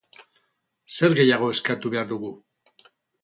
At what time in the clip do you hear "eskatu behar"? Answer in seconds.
1.55-2.09